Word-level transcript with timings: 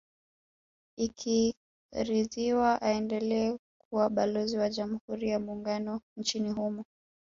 Ikaridhiwa 0.97 2.81
aendelee 2.81 3.57
kuwa 3.81 4.09
Balozi 4.09 4.57
wa 4.57 4.69
Jamhuri 4.69 5.29
ya 5.29 5.39
Muungano 5.39 6.01
nchini 6.17 6.51
humo 6.51 6.85